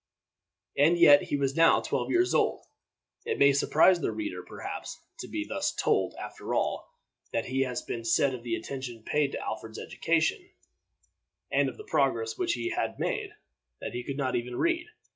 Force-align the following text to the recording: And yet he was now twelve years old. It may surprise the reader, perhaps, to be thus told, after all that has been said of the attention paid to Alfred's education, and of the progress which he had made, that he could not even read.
And 0.75 0.97
yet 0.97 1.21
he 1.21 1.35
was 1.37 1.55
now 1.55 1.79
twelve 1.79 2.09
years 2.09 2.33
old. 2.33 2.65
It 3.23 3.37
may 3.37 3.53
surprise 3.53 3.99
the 4.01 4.11
reader, 4.11 4.41
perhaps, 4.41 4.99
to 5.19 5.27
be 5.27 5.45
thus 5.45 5.71
told, 5.71 6.15
after 6.15 6.55
all 6.55 6.89
that 7.31 7.45
has 7.45 7.83
been 7.83 8.03
said 8.03 8.33
of 8.33 8.41
the 8.41 8.55
attention 8.55 9.03
paid 9.03 9.33
to 9.33 9.39
Alfred's 9.39 9.77
education, 9.77 10.49
and 11.51 11.69
of 11.69 11.77
the 11.77 11.83
progress 11.83 12.35
which 12.35 12.53
he 12.53 12.69
had 12.71 12.97
made, 12.99 13.35
that 13.79 13.93
he 13.93 14.03
could 14.03 14.17
not 14.17 14.35
even 14.35 14.55
read. 14.55 14.87